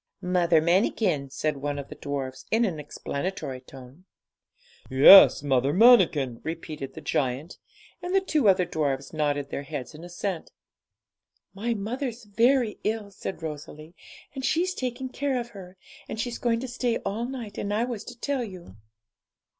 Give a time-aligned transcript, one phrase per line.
[0.19, 4.05] 'Mother Manikin,' said one of the dwarfs, in an explanatory tone.
[4.89, 7.59] 'Yes, Mother Manikin,' repeated the giant,
[8.01, 10.49] and the two other dwarfs nodded their heads in assent.
[11.53, 13.93] 'My mother's very ill,' said Rosalie,
[14.33, 15.77] 'and she's taking care of her;
[16.09, 18.77] and she's going to stay all night, and I was to tell you.'